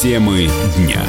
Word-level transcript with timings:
Темы 0.00 0.48
дня 0.76 1.04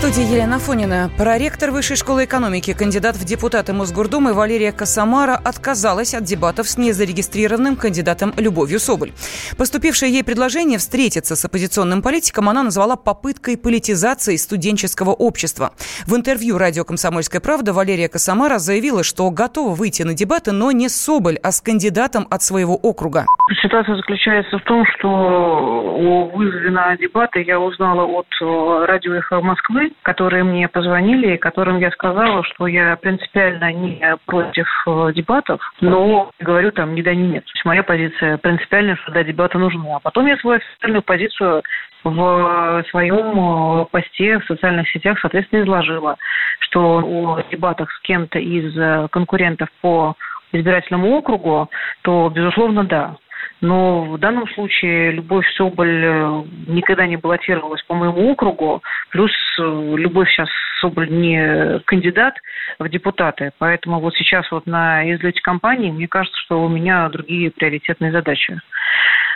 студии 0.00 0.32
Елена 0.32 0.58
Фонина. 0.58 1.10
Проректор 1.18 1.72
Высшей 1.72 1.94
школы 1.94 2.24
экономики, 2.24 2.72
кандидат 2.72 3.16
в 3.16 3.24
депутаты 3.26 3.74
Мосгордумы 3.74 4.32
Валерия 4.32 4.72
Косомара 4.72 5.34
отказалась 5.34 6.14
от 6.14 6.24
дебатов 6.24 6.70
с 6.70 6.78
незарегистрированным 6.78 7.76
кандидатом 7.76 8.32
Любовью 8.38 8.78
Соболь. 8.78 9.10
Поступившее 9.58 10.10
ей 10.10 10.24
предложение 10.24 10.78
встретиться 10.78 11.36
с 11.36 11.44
оппозиционным 11.44 12.00
политиком 12.00 12.48
она 12.48 12.62
назвала 12.62 12.96
попыткой 12.96 13.58
политизации 13.58 14.36
студенческого 14.36 15.10
общества. 15.10 15.72
В 16.06 16.16
интервью 16.16 16.56
радио 16.56 16.84
«Комсомольская 16.84 17.42
правда» 17.42 17.74
Валерия 17.74 18.08
Косомара 18.08 18.56
заявила, 18.56 19.04
что 19.04 19.28
готова 19.28 19.74
выйти 19.74 20.02
на 20.02 20.14
дебаты, 20.14 20.52
но 20.52 20.72
не 20.72 20.88
Соболь, 20.88 21.36
а 21.42 21.52
с 21.52 21.60
кандидатом 21.60 22.26
от 22.30 22.42
своего 22.42 22.74
округа. 22.74 23.26
Ситуация 23.60 23.96
заключается 23.96 24.58
в 24.58 24.62
том, 24.62 24.82
что 24.96 25.08
о 25.08 26.30
вызове 26.34 26.70
на 26.70 26.96
дебаты 26.96 27.42
я 27.42 27.60
узнала 27.60 28.04
от 28.04 28.26
э, 28.40 28.84
радио 28.86 29.12
«Эхо 29.14 29.42
Москвы», 29.42 29.89
которые 30.02 30.44
мне 30.44 30.68
позвонили, 30.68 31.36
которым 31.36 31.78
я 31.78 31.90
сказала, 31.90 32.42
что 32.44 32.66
я 32.66 32.96
принципиально 32.96 33.72
не 33.72 34.16
против 34.26 34.66
э, 34.86 35.12
дебатов, 35.14 35.60
но 35.80 36.30
говорю 36.40 36.72
там 36.72 36.94
ни 36.94 37.02
да, 37.02 37.14
ни 37.14 37.26
нет. 37.26 37.44
То 37.44 37.50
есть 37.54 37.64
моя 37.64 37.82
позиция 37.82 38.38
принципиальная, 38.38 38.96
что 38.96 39.12
да, 39.12 39.22
дебаты 39.22 39.58
нужны. 39.58 39.88
А 39.94 40.00
потом 40.00 40.26
я 40.26 40.36
свою 40.38 40.58
официальную 40.58 41.02
позицию 41.02 41.62
в 42.04 42.84
своем 42.90 43.82
э, 43.82 43.84
посте 43.90 44.38
в 44.38 44.46
социальных 44.46 44.88
сетях, 44.90 45.18
соответственно, 45.20 45.62
изложила, 45.62 46.16
что 46.60 47.00
о 47.04 47.42
дебатах 47.50 47.90
с 47.90 48.00
кем-то 48.00 48.38
из 48.38 48.76
э, 48.76 49.08
конкурентов 49.10 49.68
по 49.80 50.14
избирательному 50.52 51.16
округу, 51.16 51.70
то, 52.02 52.28
безусловно, 52.30 52.84
да. 52.84 53.16
Но 53.60 54.04
в 54.04 54.18
данном 54.18 54.48
случае 54.48 55.12
Любовь 55.12 55.46
Соболь 55.54 56.02
э, 56.04 56.42
никогда 56.66 57.06
не 57.06 57.16
баллотировалась 57.16 57.82
по 57.82 57.94
моему 57.94 58.30
округу. 58.30 58.82
Плюс 59.10 59.32
э, 59.58 59.62
Любовь 59.96 60.30
сейчас 60.30 60.48
Соболь 60.80 61.10
не 61.10 61.80
кандидат 61.80 62.34
в 62.78 62.88
депутаты. 62.88 63.52
Поэтому 63.58 64.00
вот 64.00 64.14
сейчас 64.14 64.50
вот 64.50 64.66
на 64.66 65.10
излете 65.14 65.40
кампании 65.42 65.90
мне 65.90 66.08
кажется, 66.08 66.38
что 66.40 66.62
у 66.62 66.68
меня 66.68 67.08
другие 67.08 67.50
приоритетные 67.50 68.12
задачи, 68.12 68.58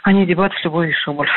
а 0.02 0.12
не 0.12 0.26
дебаты 0.26 0.56
с 0.58 0.64
Любовью 0.64 0.94
Соболь. 1.04 1.28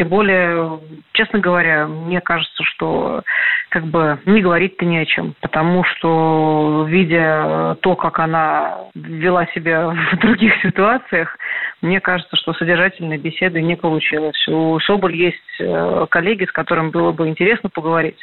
Тем 0.00 0.08
более, 0.08 0.80
честно 1.12 1.40
говоря, 1.40 1.86
мне 1.86 2.22
кажется, 2.22 2.64
что 2.64 3.22
как 3.68 3.84
бы 3.84 4.18
не 4.24 4.40
говорить-то 4.40 4.86
не 4.86 4.96
о 4.96 5.04
чем, 5.04 5.34
потому 5.42 5.84
что, 5.84 6.86
видя 6.88 7.76
то, 7.82 7.96
как 7.96 8.18
она 8.18 8.78
вела 8.94 9.44
себя 9.48 9.88
в 10.12 10.16
других 10.18 10.54
ситуациях, 10.62 11.36
мне 11.80 12.00
кажется, 12.00 12.36
что 12.36 12.52
содержательной 12.52 13.18
беседы 13.18 13.62
не 13.62 13.76
получилось. 13.76 14.46
У 14.48 14.78
Соболь 14.80 15.16
есть 15.16 15.36
э, 15.60 16.06
коллеги, 16.10 16.44
с 16.44 16.52
которыми 16.52 16.90
было 16.90 17.12
бы 17.12 17.28
интересно 17.28 17.70
поговорить. 17.70 18.18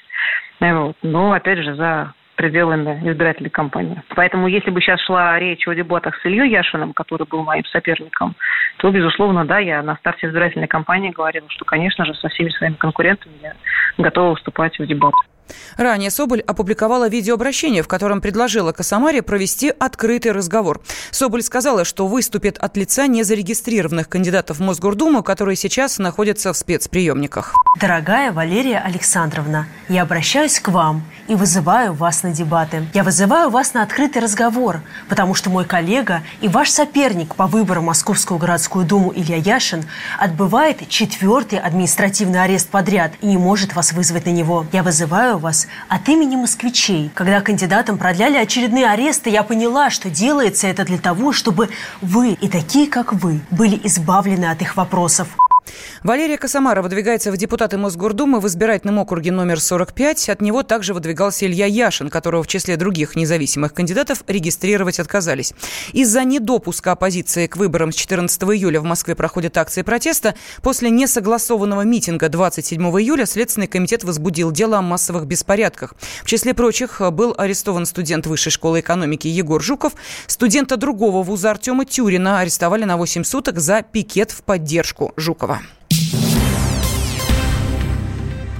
Вот. 0.59 0.95
Но, 1.01 1.33
опять 1.33 1.59
же, 1.59 1.75
за 1.75 2.13
пределами 2.35 3.01
избирательной 3.09 3.49
кампании. 3.49 4.01
Поэтому, 4.15 4.47
если 4.47 4.69
бы 4.69 4.79
сейчас 4.79 5.01
шла 5.01 5.37
речь 5.39 5.67
о 5.67 5.73
дебатах 5.73 6.15
с 6.17 6.25
Ильей 6.25 6.51
Яшиным, 6.51 6.93
который 6.93 7.25
был 7.27 7.43
моим 7.43 7.65
соперником, 7.65 8.35
то, 8.77 8.91
безусловно, 8.91 9.43
да, 9.43 9.57
я 9.57 9.81
на 9.81 9.95
старте 9.95 10.27
избирательной 10.27 10.67
кампании 10.67 11.09
говорила, 11.09 11.49
что, 11.49 11.65
конечно 11.65 12.05
же, 12.05 12.13
со 12.13 12.29
всеми 12.29 12.49
своими 12.49 12.75
конкурентами 12.75 13.33
я 13.41 13.53
готова 13.97 14.31
выступать 14.31 14.77
в 14.77 14.85
дебаты. 14.85 15.17
Ранее 15.77 16.11
Соболь 16.11 16.41
опубликовала 16.41 17.09
видеообращение, 17.09 17.83
в 17.83 17.87
котором 17.87 18.21
предложила 18.21 18.71
Косомаре 18.71 19.21
провести 19.21 19.69
открытый 19.77 20.31
разговор. 20.31 20.81
Соболь 21.11 21.43
сказала, 21.43 21.85
что 21.85 22.07
выступит 22.07 22.57
от 22.57 22.77
лица 22.77 23.07
незарегистрированных 23.07 24.09
кандидатов 24.09 24.57
в 24.57 24.61
Мосгордуму, 24.61 25.23
которые 25.23 25.55
сейчас 25.55 25.97
находятся 25.97 26.53
в 26.53 26.57
спецприемниках. 26.57 27.53
Дорогая 27.79 28.31
Валерия 28.31 28.79
Александровна, 28.79 29.67
я 29.87 30.01
обращаюсь 30.01 30.59
к 30.59 30.69
вам 30.69 31.03
и 31.27 31.35
вызываю 31.35 31.93
вас 31.93 32.23
на 32.23 32.31
дебаты. 32.31 32.87
Я 32.93 33.03
вызываю 33.03 33.49
вас 33.49 33.73
на 33.73 33.83
открытый 33.83 34.21
разговор, 34.21 34.81
потому 35.09 35.35
что 35.35 35.49
мой 35.49 35.65
коллега 35.65 36.23
и 36.41 36.47
ваш 36.47 36.69
соперник 36.69 37.35
по 37.35 37.47
выборам 37.47 37.85
Московскую 37.85 38.37
городскую 38.37 38.85
думу 38.85 39.13
Илья 39.15 39.37
Яшин 39.37 39.83
отбывает 40.19 40.89
четвертый 40.89 41.59
административный 41.59 42.41
арест 42.43 42.69
подряд 42.69 43.13
и 43.21 43.27
не 43.27 43.37
может 43.37 43.75
вас 43.75 43.93
вызвать 43.93 44.25
на 44.25 44.31
него. 44.31 44.65
Я 44.71 44.83
вызываю 44.83 45.36
Поздравляю 45.37 45.39
вас 45.39 45.67
от 45.87 46.09
имени 46.09 46.35
москвичей. 46.35 47.11
Когда 47.13 47.41
кандидатам 47.41 47.97
продляли 47.97 48.37
очередные 48.37 48.89
аресты, 48.89 49.29
я 49.29 49.43
поняла, 49.43 49.89
что 49.89 50.09
делается 50.09 50.67
это 50.67 50.83
для 50.83 50.97
того, 50.97 51.31
чтобы 51.31 51.69
вы 52.01 52.33
и 52.33 52.47
такие, 52.47 52.87
как 52.87 53.13
вы, 53.13 53.39
были 53.51 53.79
избавлены 53.83 54.45
от 54.45 54.61
их 54.61 54.75
вопросов. 54.75 55.27
Валерия 56.03 56.37
Косомара 56.37 56.81
выдвигается 56.81 57.31
в 57.31 57.37
депутаты 57.37 57.77
Мосгордумы 57.77 58.39
в 58.39 58.47
избирательном 58.47 58.99
округе 58.99 59.31
номер 59.31 59.59
45. 59.59 60.29
От 60.29 60.41
него 60.41 60.63
также 60.63 60.93
выдвигался 60.93 61.45
Илья 61.45 61.65
Яшин, 61.65 62.09
которого 62.09 62.43
в 62.43 62.47
числе 62.47 62.77
других 62.77 63.15
независимых 63.15 63.73
кандидатов 63.73 64.23
регистрировать 64.27 64.99
отказались. 64.99 65.53
Из-за 65.93 66.23
недопуска 66.23 66.91
оппозиции 66.91 67.47
к 67.47 67.57
выборам 67.57 67.91
с 67.91 67.95
14 67.95 68.43
июля 68.43 68.79
в 68.79 68.83
Москве 68.83 69.15
проходят 69.15 69.57
акции 69.57 69.81
протеста. 69.81 70.35
После 70.61 70.89
несогласованного 70.89 71.81
митинга 71.81 72.29
27 72.29 72.81
июля 72.81 73.25
Следственный 73.25 73.67
комитет 73.67 74.03
возбудил 74.03 74.51
дело 74.51 74.77
о 74.77 74.81
массовых 74.81 75.25
беспорядках. 75.25 75.95
В 76.23 76.27
числе 76.27 76.53
прочих 76.53 77.01
был 77.11 77.35
арестован 77.37 77.85
студент 77.85 78.27
Высшей 78.27 78.51
школы 78.51 78.79
экономики 78.79 79.27
Егор 79.27 79.61
Жуков. 79.61 79.93
Студента 80.27 80.77
другого 80.77 81.23
вуза 81.23 81.51
Артема 81.51 81.85
Тюрина 81.85 82.39
арестовали 82.39 82.83
на 82.83 82.97
8 82.97 83.23
суток 83.23 83.59
за 83.59 83.81
пикет 83.81 84.31
в 84.31 84.43
поддержку 84.43 85.13
Жукова. 85.17 85.56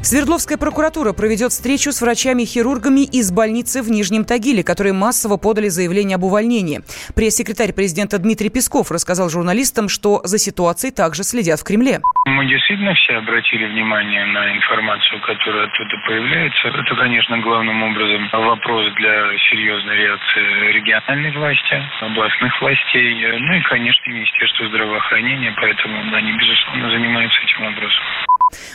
Свердловская 0.08 0.58
прокуратура 0.58 1.12
проведет 1.12 1.52
встречу 1.52 1.92
с 1.92 2.00
врачами-хирургами 2.00 3.04
из 3.04 3.30
больницы 3.30 3.84
в 3.84 3.92
Нижнем 3.92 4.24
Тагиле, 4.24 4.64
которые 4.64 4.94
массово 4.94 5.36
подали 5.36 5.68
заявление 5.68 6.16
об 6.16 6.24
увольнении. 6.24 6.80
Пресс-секретарь 7.14 7.74
президента 7.76 8.18
Дмитрий 8.18 8.48
Песков 8.48 8.90
рассказал 8.90 9.28
журналистам, 9.28 9.90
что 9.90 10.22
за 10.24 10.40
ситуацией 10.40 10.96
также 10.96 11.28
следят 11.28 11.60
в 11.60 11.66
Кремле. 11.68 12.00
Мы 12.24 12.48
действительно 12.48 12.94
все 12.96 13.20
обратили 13.20 13.66
внимание 13.68 14.24
на 14.32 14.56
информацию, 14.56 15.20
которая 15.28 15.68
оттуда 15.68 15.96
появляется. 16.08 16.70
Это, 16.70 16.96
конечно, 16.96 17.40
главным 17.40 17.84
образом 17.84 18.30
вопрос 18.32 18.88
для 18.96 19.36
серьезной 19.52 19.98
реакции 19.98 20.72
региональной 20.72 21.36
власти, 21.36 21.84
областных 22.00 22.56
властей, 22.62 23.12
ну 23.44 23.54
и, 23.56 23.62
конечно, 23.64 24.10
Министерства 24.10 24.70
здравоохранения, 24.70 25.54
поэтому 25.60 26.00
они, 26.16 26.32
безусловно, 26.32 26.92
занимаются 26.92 27.42
этим 27.44 27.66
вопросом. 27.66 28.04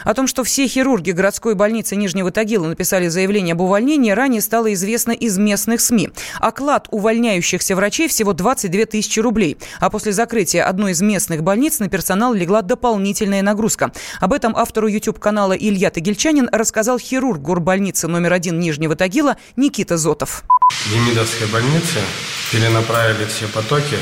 О 0.04 0.14
том, 0.14 0.26
что 0.26 0.44
все 0.44 0.66
хирурги 0.66 1.10
городской 1.12 1.54
больницы 1.54 1.96
Нижнего 1.96 2.30
Тагила 2.30 2.66
написали 2.66 3.08
заявление 3.08 3.52
об 3.52 3.60
увольнении, 3.60 4.10
ранее 4.10 4.40
стало 4.40 4.72
известно 4.74 5.12
из 5.12 5.38
местных 5.38 5.80
СМИ. 5.80 6.10
Оклад 6.40 6.88
увольняющихся 6.90 7.76
врачей 7.76 8.08
всего 8.08 8.32
22 8.32 8.86
тысячи 8.86 9.20
рублей. 9.20 9.58
А 9.80 9.90
после 9.90 10.12
закрытия 10.12 10.64
одной 10.66 10.92
из 10.92 11.02
местных 11.02 11.42
больниц 11.42 11.78
на 11.78 11.88
персонал 11.88 12.32
легла 12.34 12.62
дополнительная 12.62 13.42
нагрузка. 13.42 13.92
Об 14.20 14.32
этом 14.32 14.56
автору 14.56 14.88
YouTube-канала 14.88 15.52
Илья 15.52 15.90
Тагильчанин 15.90 16.48
рассказал 16.52 16.98
хирург 16.98 17.40
горбольницы 17.40 18.08
номер 18.08 18.32
один 18.32 18.58
Нижнего 18.58 18.96
Тагила 18.96 19.36
Никита 19.56 19.96
Зотов. 19.96 20.44
Демидовской 20.90 21.46
больнице 21.48 21.98
перенаправили 22.50 23.26
все 23.26 23.46
потоки 23.46 23.96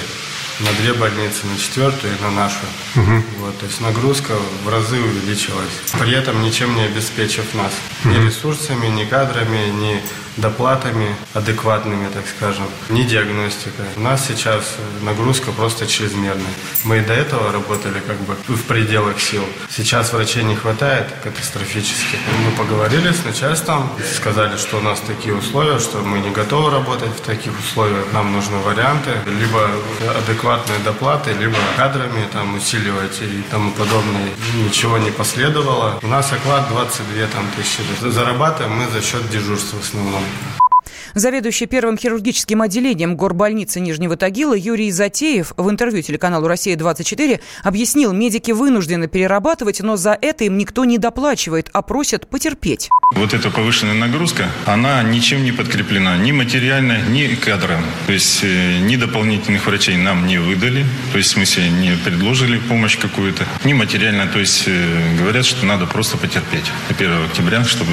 на 0.60 0.72
две 0.82 0.92
больницы, 0.92 1.46
на 1.46 1.58
четвертую 1.58 2.16
и 2.16 2.22
на 2.22 2.30
нашу. 2.30 2.66
Угу. 2.96 3.24
Вот, 3.38 3.58
то 3.58 3.66
есть 3.66 3.80
нагрузка 3.80 4.34
в 4.64 4.68
разы 4.68 5.00
увеличилась. 5.00 5.72
При 5.98 6.12
этом 6.12 6.42
ничем 6.42 6.74
не 6.76 6.82
обеспечив 6.82 7.54
нас. 7.54 7.72
Угу. 8.04 8.12
Ни 8.12 8.26
ресурсами, 8.26 8.86
ни 8.88 9.04
кадрами, 9.04 9.70
ни 9.70 10.02
доплатами 10.36 11.14
адекватными, 11.34 12.08
так 12.12 12.24
скажем, 12.26 12.66
ни 12.88 13.02
диагностикой. 13.02 13.84
У 13.96 14.00
нас 14.00 14.26
сейчас 14.26 14.76
нагрузка 15.02 15.52
просто 15.52 15.86
чрезмерная. 15.86 16.54
Мы 16.84 16.98
и 16.98 17.00
до 17.00 17.12
этого 17.12 17.52
работали 17.52 18.00
как 18.00 18.18
бы 18.20 18.36
в 18.48 18.64
пределах 18.64 19.20
сил. 19.20 19.44
Сейчас 19.68 20.12
врачей 20.12 20.44
не 20.44 20.56
хватает 20.56 21.06
катастрофически. 21.22 22.18
Мы 22.44 22.52
поговорили 22.52 23.12
с 23.12 23.24
начальством, 23.24 23.90
сказали, 24.14 24.56
что 24.56 24.78
у 24.78 24.80
нас 24.80 25.00
такие 25.00 25.34
условия, 25.34 25.78
что 25.78 25.98
мы 25.98 26.20
не 26.20 26.30
готовы 26.30 26.70
работать 26.70 27.10
в 27.10 27.20
таких 27.20 27.52
условиях. 27.58 28.12
Нам 28.12 28.32
нужны 28.32 28.58
варианты, 28.58 29.10
либо 29.26 29.70
адекватные 30.18 30.78
доплаты, 30.80 31.32
либо 31.32 31.56
кадрами 31.76 32.26
там 32.32 32.54
усиливать 32.56 33.20
и 33.20 33.42
тому 33.50 33.72
подобное. 33.72 34.30
Ничего 34.54 34.98
не 34.98 35.10
последовало. 35.10 35.98
У 36.02 36.06
нас 36.06 36.32
оклад 36.32 36.68
22 36.68 37.26
там, 37.26 37.46
тысячи. 37.56 37.82
Зарабатываем 38.00 38.76
мы 38.76 38.88
за 38.88 39.02
счет 39.02 39.28
дежурства 39.30 39.78
в 39.78 39.80
основном. 39.80 40.19
Ciao. 40.20 40.69
Заведующий 41.14 41.66
первым 41.66 41.98
хирургическим 41.98 42.62
отделением 42.62 43.16
горбольницы 43.16 43.80
Нижнего 43.80 44.16
Тагила 44.16 44.54
Юрий 44.54 44.90
Затеев 44.92 45.52
в 45.56 45.68
интервью 45.68 46.02
телеканалу 46.02 46.46
«Россия-24» 46.46 47.40
объяснил, 47.64 48.12
медики 48.12 48.52
вынуждены 48.52 49.08
перерабатывать, 49.08 49.80
но 49.80 49.96
за 49.96 50.16
это 50.20 50.44
им 50.44 50.56
никто 50.56 50.84
не 50.84 50.98
доплачивает, 50.98 51.68
а 51.72 51.82
просят 51.82 52.28
потерпеть. 52.28 52.88
Вот 53.16 53.34
эта 53.34 53.50
повышенная 53.50 53.94
нагрузка, 53.94 54.48
она 54.66 55.02
ничем 55.02 55.42
не 55.42 55.50
подкреплена, 55.50 56.16
ни 56.16 56.30
материально, 56.30 57.00
ни 57.08 57.34
кадром. 57.34 57.84
То 58.06 58.12
есть 58.12 58.40
э, 58.44 58.78
ни 58.78 58.94
дополнительных 58.94 59.66
врачей 59.66 59.96
нам 59.96 60.26
не 60.26 60.38
выдали, 60.38 60.86
то 61.10 61.18
есть 61.18 61.30
в 61.30 61.32
смысле 61.32 61.70
не 61.70 61.96
предложили 62.04 62.58
помощь 62.58 62.96
какую-то, 62.96 63.44
ни 63.64 63.72
материально. 63.72 64.28
То 64.28 64.38
есть 64.38 64.64
э, 64.66 65.16
говорят, 65.18 65.44
что 65.44 65.66
надо 65.66 65.86
просто 65.86 66.18
потерпеть 66.18 66.70
до 66.88 66.94
1 66.94 67.24
октября, 67.24 67.64
чтобы 67.64 67.92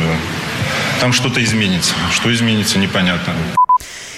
там 1.00 1.14
что-то 1.14 1.44
изменится. 1.44 1.94
Что 2.12 2.32
изменится, 2.32 2.78
непонятно. 2.78 3.07
понятно. 3.08 3.57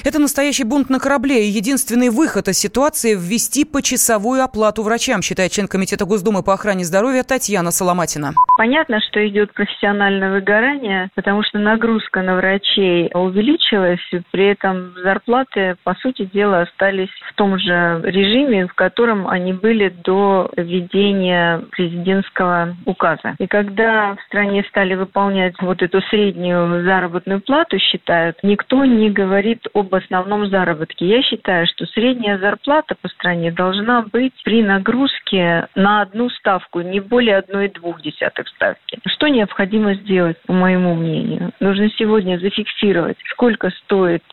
Это 0.05 0.19
настоящий 0.19 0.63
бунт 0.63 0.89
на 0.89 0.99
корабле. 0.99 1.45
И 1.45 1.49
единственный 1.49 2.09
выход 2.09 2.47
из 2.47 2.57
ситуации– 2.57 3.15
ввести 3.19 3.65
почасовую 3.65 4.43
оплату 4.43 4.83
врачам, 4.83 5.21
считает 5.21 5.51
член 5.51 5.67
Комитета 5.67 6.05
Госдумы 6.05 6.43
по 6.43 6.53
охране 6.53 6.85
здоровья 6.85 7.23
Татьяна 7.23 7.71
Соломатина. 7.71 8.33
Понятно, 8.57 8.99
что 9.01 9.25
идет 9.27 9.53
профессиональное 9.53 10.31
выгорание, 10.31 11.09
потому 11.15 11.43
что 11.43 11.59
нагрузка 11.59 12.21
на 12.21 12.35
врачей 12.35 13.09
увеличилась, 13.13 13.99
при 14.31 14.51
этом 14.51 14.93
зарплаты, 15.03 15.75
по 15.83 15.95
сути 15.95 16.29
дела, 16.33 16.61
остались 16.61 17.09
в 17.29 17.35
том 17.35 17.57
же 17.59 18.01
режиме, 18.03 18.67
в 18.67 18.73
котором 18.73 19.27
они 19.27 19.53
были 19.53 19.89
до 19.89 20.49
введения 20.55 21.61
президентского 21.71 22.75
указа. 22.85 23.35
И 23.39 23.47
когда 23.47 24.15
в 24.15 24.21
стране 24.27 24.63
стали 24.69 24.95
выполнять 24.95 25.55
вот 25.61 25.81
эту 25.81 26.01
среднюю 26.03 26.83
заработную 26.83 27.41
плату, 27.41 27.77
считают, 27.79 28.37
никто 28.43 28.85
не 28.85 29.09
говорит 29.09 29.67
об 29.73 29.88
основном 29.95 30.47
заработке. 30.49 31.07
Я 31.07 31.21
считаю, 31.21 31.67
что 31.67 31.85
средняя 31.87 32.37
зарплата 32.37 32.95
по 33.01 33.07
стране 33.09 33.51
должна 33.51 34.01
быть 34.01 34.33
при 34.43 34.63
нагрузке 34.63 35.67
на 35.75 36.01
одну 36.01 36.29
ставку, 36.29 36.81
не 36.81 36.99
более 36.99 37.37
одной 37.37 37.69
двух 37.69 38.01
десятых 38.01 38.47
ставки. 38.49 38.99
Что 39.05 39.27
необходимо 39.27 39.95
сделать, 39.95 40.37
по 40.45 40.53
моему 40.53 40.95
мнению? 40.95 41.51
Нужно 41.59 41.89
сегодня 41.91 42.37
зафиксировать, 42.39 43.17
сколько 43.31 43.69
стоит 43.71 44.23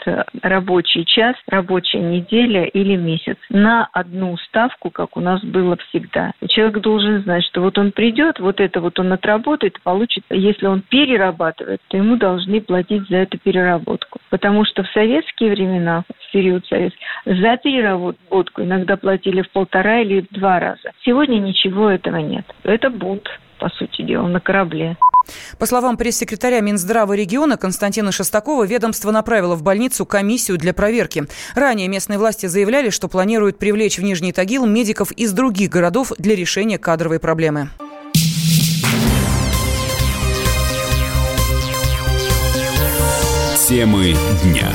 рабочий 0.42 1.04
час, 1.04 1.36
рабочая 1.48 2.00
неделя 2.00 2.64
или 2.64 2.96
месяц 2.96 3.36
на 3.50 3.88
одну 3.92 4.36
ставку, 4.38 4.90
как 4.90 5.16
у 5.16 5.20
нас 5.20 5.42
было 5.42 5.76
всегда. 5.88 6.32
Человек 6.48 6.80
должен 6.80 7.22
знать, 7.22 7.44
что 7.44 7.62
вот 7.62 7.78
он 7.78 7.92
придет, 7.92 8.38
вот 8.38 8.60
это 8.60 8.80
вот 8.80 8.98
он 8.98 9.12
отработает, 9.12 9.80
получит. 9.82 10.24
Если 10.30 10.66
он 10.66 10.82
перерабатывает, 10.82 11.80
то 11.88 11.96
ему 11.96 12.16
должны 12.16 12.60
платить 12.60 13.08
за 13.08 13.16
эту 13.18 13.38
переработку. 13.38 14.20
Потому 14.30 14.64
что 14.64 14.82
в 14.82 14.88
советские 14.90 15.50
времена, 15.50 16.04
в 16.08 16.32
период 16.32 16.66
советский, 16.66 17.00
за 17.24 17.56
переработку 17.56 18.62
иногда 18.62 18.96
платили 18.96 19.42
в 19.42 19.50
полтора 19.50 20.00
или 20.00 20.22
в 20.22 20.34
два 20.34 20.58
раза. 20.58 20.92
Сегодня 21.04 21.38
ничего 21.38 21.90
этого 21.90 22.16
нет. 22.16 22.44
Это 22.64 22.90
бунт 22.90 23.28
по 23.58 23.68
сути 23.70 24.02
дела, 24.02 24.26
на 24.28 24.40
корабле. 24.40 24.96
По 25.58 25.66
словам 25.66 25.96
пресс-секретаря 25.96 26.60
Минздрава 26.60 27.14
региона 27.14 27.56
Константина 27.56 28.12
Шестакова, 28.12 28.66
ведомство 28.66 29.10
направило 29.10 29.56
в 29.56 29.62
больницу 29.62 30.06
комиссию 30.06 30.58
для 30.58 30.72
проверки. 30.72 31.24
Ранее 31.54 31.88
местные 31.88 32.18
власти 32.18 32.46
заявляли, 32.46 32.90
что 32.90 33.08
планируют 33.08 33.58
привлечь 33.58 33.98
в 33.98 34.02
Нижний 34.02 34.32
Тагил 34.32 34.66
медиков 34.66 35.10
из 35.12 35.32
других 35.32 35.70
городов 35.70 36.12
для 36.18 36.36
решения 36.36 36.78
кадровой 36.78 37.18
проблемы. 37.18 37.70
Темы 43.66 44.14
дня 44.44 44.70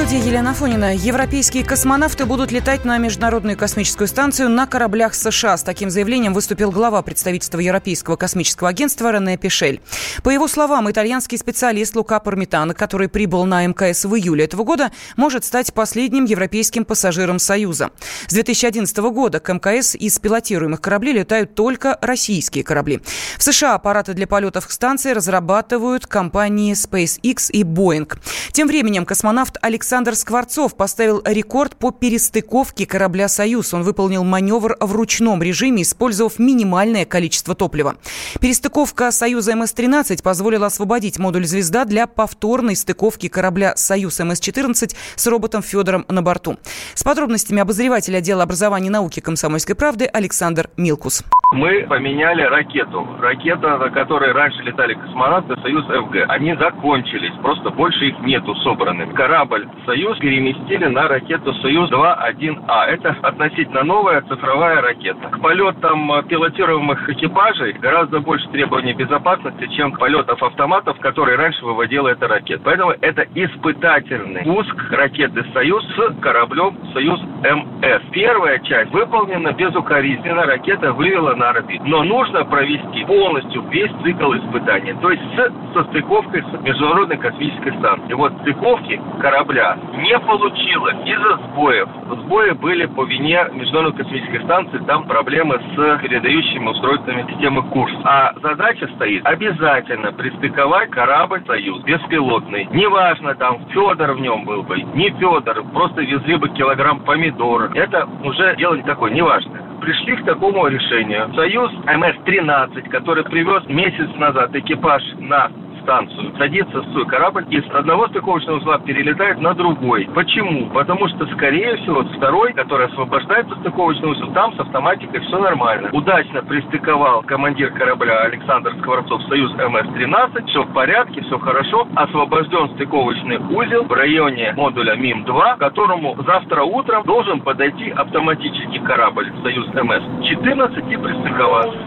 студии 0.00 0.26
Елена 0.26 0.54
Фонина. 0.54 0.96
Европейские 0.96 1.62
космонавты 1.62 2.24
будут 2.24 2.50
летать 2.52 2.86
на 2.86 2.96
Международную 2.96 3.54
космическую 3.54 4.08
станцию 4.08 4.48
на 4.48 4.66
кораблях 4.66 5.12
США. 5.14 5.58
С 5.58 5.62
таким 5.62 5.90
заявлением 5.90 6.32
выступил 6.32 6.70
глава 6.70 7.02
представительства 7.02 7.58
Европейского 7.58 8.16
космического 8.16 8.70
агентства 8.70 9.12
Рене 9.12 9.36
Пишель. 9.36 9.82
По 10.22 10.30
его 10.30 10.48
словам, 10.48 10.90
итальянский 10.90 11.36
специалист 11.36 11.94
Лука 11.94 12.18
Пармитано, 12.18 12.72
который 12.72 13.10
прибыл 13.10 13.44
на 13.44 13.66
МКС 13.66 14.06
в 14.06 14.16
июле 14.16 14.44
этого 14.44 14.64
года, 14.64 14.90
может 15.18 15.44
стать 15.44 15.74
последним 15.74 16.24
европейским 16.24 16.86
пассажиром 16.86 17.38
Союза. 17.38 17.90
С 18.26 18.32
2011 18.32 18.96
года 18.96 19.38
к 19.38 19.52
МКС 19.52 19.96
из 19.96 20.18
пилотируемых 20.18 20.80
кораблей 20.80 21.12
летают 21.12 21.54
только 21.54 21.98
российские 22.00 22.64
корабли. 22.64 23.02
В 23.36 23.42
США 23.42 23.74
аппараты 23.74 24.14
для 24.14 24.26
полетов 24.26 24.66
к 24.66 24.70
станции 24.70 25.10
разрабатывают 25.10 26.06
компании 26.06 26.72
SpaceX 26.72 27.50
и 27.50 27.64
Boeing. 27.64 28.10
Тем 28.52 28.66
временем 28.66 29.04
космонавт 29.04 29.58
Александр 29.60 29.89
Александр 29.90 30.14
Скворцов 30.14 30.76
поставил 30.76 31.20
рекорд 31.24 31.74
по 31.74 31.90
перестыковке 31.90 32.86
корабля 32.86 33.26
«Союз». 33.26 33.74
Он 33.74 33.82
выполнил 33.82 34.22
маневр 34.22 34.76
в 34.78 34.92
ручном 34.92 35.42
режиме, 35.42 35.82
использовав 35.82 36.38
минимальное 36.38 37.04
количество 37.04 37.56
топлива. 37.56 37.96
Перестыковка 38.38 39.10
«Союза 39.10 39.56
МС-13» 39.56 40.22
позволила 40.22 40.66
освободить 40.66 41.18
модуль 41.18 41.44
«Звезда» 41.44 41.84
для 41.86 42.06
повторной 42.06 42.76
стыковки 42.76 43.26
корабля 43.26 43.74
«Союз 43.74 44.20
МС-14» 44.20 44.94
с 45.16 45.26
роботом 45.26 45.60
Федором 45.60 46.06
на 46.08 46.22
борту. 46.22 46.56
С 46.94 47.02
подробностями 47.02 47.60
обозреватель 47.60 48.16
отдела 48.16 48.44
образования 48.44 48.86
и 48.86 48.90
науки 48.90 49.18
комсомольской 49.18 49.74
правды 49.74 50.04
Александр 50.04 50.70
Милкус. 50.76 51.24
Мы 51.52 51.84
поменяли 51.88 52.42
ракету. 52.42 53.08
Ракета, 53.20 53.76
на 53.76 53.90
которой 53.90 54.30
раньше 54.30 54.62
летали 54.62 54.94
космонавты 54.94 55.60
«Союз 55.62 55.84
ФГ». 55.84 56.26
Они 56.28 56.54
закончились, 56.54 57.32
просто 57.42 57.70
больше 57.70 58.06
их 58.06 58.20
нету 58.20 58.54
собранных. 58.56 59.12
Корабль 59.14 59.66
«Союз» 59.84 60.16
переместили 60.18 60.86
на 60.86 61.08
ракету 61.08 61.52
«Союз-2-1А». 61.54 62.86
Это 62.86 63.16
относительно 63.22 63.82
новая 63.82 64.20
цифровая 64.22 64.80
ракета. 64.80 65.28
К 65.28 65.40
полетам 65.40 66.12
э, 66.12 66.22
пилотируемых 66.22 67.08
экипажей 67.08 67.72
гораздо 67.72 68.20
больше 68.20 68.48
требований 68.50 68.92
безопасности, 68.92 69.66
чем 69.74 69.90
полетов 69.90 70.40
автоматов, 70.40 71.00
которые 71.00 71.36
раньше 71.36 71.64
выводила 71.64 72.10
эта 72.10 72.28
ракета. 72.28 72.62
Поэтому 72.64 72.92
это 72.92 73.26
испытательный 73.34 74.44
пуск 74.44 74.76
ракеты 74.92 75.44
«Союз» 75.52 75.84
с 75.96 76.20
кораблем 76.20 76.78
«Союз-МС». 76.92 78.02
Первая 78.12 78.60
часть 78.60 78.92
выполнена 78.92 79.50
безукоризненно, 79.50 80.46
ракета 80.46 80.92
вывела 80.92 81.39
на 81.40 81.50
орбиту. 81.50 81.82
Но 81.86 82.04
нужно 82.04 82.44
провести 82.44 83.04
полностью 83.06 83.62
весь 83.70 83.90
цикл 84.02 84.32
испытаний, 84.34 84.94
то 85.00 85.10
есть 85.10 85.22
с 85.34 85.74
состыковкой 85.74 86.42
с 86.42 86.62
Международной 86.62 87.16
космической 87.16 87.72
станцией. 87.78 88.10
И 88.10 88.14
вот 88.14 88.32
стыковки 88.42 89.00
корабля 89.20 89.78
не 89.96 90.18
получилось 90.18 90.96
из-за 91.06 91.36
сбоев. 91.36 91.88
Сбои 92.10 92.50
были 92.50 92.86
по 92.86 93.04
вине 93.04 93.46
Международной 93.52 94.04
космической 94.04 94.42
станции, 94.44 94.78
там 94.86 95.04
проблемы 95.04 95.58
с 95.58 95.98
передающими 96.02 96.68
устройствами 96.68 97.26
системы 97.30 97.62
курс. 97.70 97.92
А 98.04 98.34
задача 98.42 98.88
стоит 98.96 99.24
обязательно 99.26 100.12
пристыковать 100.12 100.90
корабль 100.90 101.42
«Союз» 101.46 101.82
беспилотный. 101.84 102.68
Неважно, 102.72 103.34
там 103.34 103.64
Федор 103.70 104.12
в 104.12 104.20
нем 104.20 104.44
был 104.44 104.62
бы, 104.62 104.80
не 104.94 105.10
Федор, 105.10 105.62
просто 105.72 106.02
везли 106.02 106.36
бы 106.36 106.50
килограмм 106.50 107.00
помидор. 107.00 107.70
Это 107.74 108.06
уже 108.22 108.56
дело 108.56 108.74
не 108.74 108.82
такое, 108.82 109.12
неважно 109.12 109.69
пришли 109.80 110.16
к 110.16 110.24
такому 110.24 110.66
решению. 110.68 111.32
Союз 111.34 111.72
МС-13, 111.86 112.88
который 112.90 113.24
привез 113.24 113.66
месяц 113.68 114.08
назад 114.18 114.54
экипаж 114.54 115.02
на 115.18 115.50
станцию, 115.82 116.32
садится 116.38 116.80
в 116.80 116.92
свой 116.92 117.06
корабль 117.06 117.44
и 117.50 117.60
с 117.60 117.74
одного 117.74 118.08
стыковочного 118.08 118.58
узла 118.58 118.78
перелетает 118.78 119.40
на 119.40 119.54
другой. 119.54 120.08
Почему? 120.14 120.70
Потому 120.70 121.08
что, 121.08 121.26
скорее 121.34 121.76
всего, 121.78 122.02
второй, 122.16 122.52
который 122.52 122.86
освобождается 122.86 123.54
стыковочный 123.60 124.10
узел, 124.10 124.32
там 124.32 124.54
с 124.54 124.60
автоматикой 124.60 125.20
все 125.20 125.38
нормально. 125.38 125.90
Удачно 125.92 126.42
пристыковал 126.42 127.22
командир 127.22 127.70
корабля 127.72 128.20
Александр 128.20 128.74
Скворцов 128.80 129.22
Союз 129.24 129.52
МС-13, 129.52 130.46
все 130.46 130.62
в 130.62 130.72
порядке, 130.72 131.22
все 131.22 131.38
хорошо. 131.38 131.86
Освобожден 131.94 132.70
стыковочный 132.74 133.38
узел 133.38 133.84
в 133.84 133.92
районе 133.92 134.52
модуля 134.56 134.96
МИМ-2, 134.96 135.58
которому 135.58 136.16
завтра 136.24 136.62
утром 136.62 137.04
должен 137.04 137.40
подойти 137.40 137.90
автоматический 137.90 138.78
корабль 138.80 139.32
Союз 139.42 139.66
МС-14 139.68 140.92
и 140.92 140.96
пристыковаться. 140.96 141.78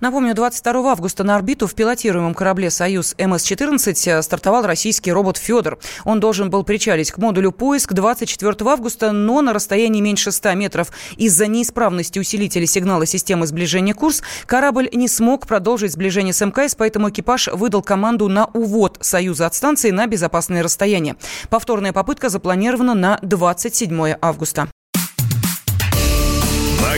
Напомню, 0.00 0.34
22 0.34 0.92
августа 0.92 1.24
на 1.24 1.36
орбиту 1.36 1.66
в 1.66 1.74
пилотируемом 1.74 2.34
корабле 2.34 2.70
«Союз 2.70 3.14
МС-14» 3.18 4.22
стартовал 4.22 4.66
российский 4.66 5.12
робот 5.12 5.36
«Федор». 5.36 5.78
Он 6.04 6.20
должен 6.20 6.50
был 6.50 6.62
причалить 6.62 7.10
к 7.10 7.18
модулю 7.18 7.52
«Поиск» 7.52 7.92
24 7.92 8.54
августа, 8.70 9.12
но 9.12 9.42
на 9.42 9.52
расстоянии 9.52 10.00
меньше 10.00 10.32
100 10.32 10.54
метров. 10.54 10.88
Из-за 11.16 11.46
неисправности 11.46 12.18
усилителя 12.18 12.66
сигнала 12.66 13.06
системы 13.06 13.46
сближения 13.46 13.94
курс 13.94 14.22
корабль 14.46 14.88
не 14.92 15.08
смог 15.08 15.46
продолжить 15.46 15.92
сближение 15.92 16.32
с 16.32 16.44
МКС, 16.44 16.74
поэтому 16.74 17.10
экипаж 17.10 17.48
выдал 17.48 17.82
команду 17.82 18.28
на 18.28 18.46
увод 18.46 18.98
«Союза» 19.00 19.46
от 19.46 19.54
станции 19.54 19.90
на 19.90 20.06
безопасное 20.06 20.62
расстояние. 20.62 21.16
Повторная 21.50 21.92
попытка 21.92 22.28
запланирована 22.28 22.94
на 22.94 23.18
27 23.22 24.16
августа. 24.20 24.68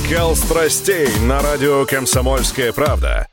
Накал 0.01 0.35
страстей 0.35 1.09
на 1.21 1.41
радио 1.43 1.85
«Комсомольская 1.85 2.73
правда». 2.73 3.27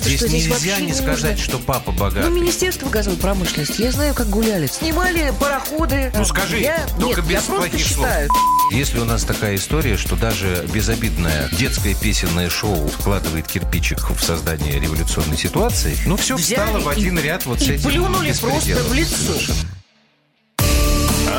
Здесь, 0.00 0.18
что 0.18 0.28
здесь 0.28 0.46
нельзя 0.48 0.80
не 0.80 0.92
сказать, 0.92 1.36
нужно. 1.38 1.44
что 1.44 1.58
папа 1.58 1.92
богатый. 1.92 2.28
Ну, 2.28 2.34
Министерство 2.34 2.88
газовой 2.88 3.18
промышленности, 3.18 3.82
я 3.82 3.92
знаю, 3.92 4.14
как 4.14 4.28
гуляли. 4.28 4.66
Снимали 4.66 5.32
пароходы. 5.40 6.12
Ну, 6.14 6.24
скажи, 6.24 6.58
я... 6.60 6.86
только 7.00 7.20
Нет, 7.20 7.30
без 7.30 7.34
я 7.34 7.40
просто 7.42 7.68
плохих 7.68 7.86
слов. 7.86 8.06
считаю. 8.06 8.28
Если 8.72 8.98
у 8.98 9.04
нас 9.04 9.24
такая 9.24 9.56
история, 9.56 9.96
что 9.96 10.16
даже 10.16 10.66
безобидное 10.72 11.48
детское 11.52 11.94
песенное 11.94 12.48
шоу 12.50 12.88
вкладывает 12.88 13.46
кирпичик 13.46 14.10
в 14.10 14.20
создание 14.22 14.78
революционной 14.80 15.36
ситуации, 15.38 15.96
ну 16.06 16.16
все 16.16 16.36
Взяли 16.36 16.66
встало 16.66 16.80
в 16.80 16.88
один 16.88 17.18
и- 17.18 17.22
ряд 17.22 17.44
вот 17.46 17.60
и 17.60 17.64
с 17.64 17.68
этим 17.68 17.90
плюнули 17.90 18.32
просто 18.40 18.76
в 18.84 18.92
лицо. 18.94 19.14
Совершенно. 19.16 19.58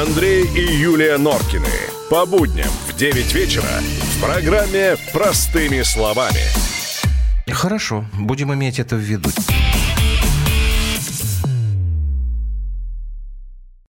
Андрей 0.02 0.46
и 0.46 0.62
Юлия 0.78 1.18
Норкины. 1.18 1.68
По 2.10 2.26
будням 2.26 2.70
в 2.88 2.96
9 2.96 3.34
вечера 3.34 3.70
программе 4.22 4.98
«Простыми 5.14 5.82
словами». 5.82 6.42
Хорошо, 7.52 8.06
будем 8.14 8.54
иметь 8.54 8.80
это 8.80 8.96
в 8.96 9.00
виду. 9.00 9.30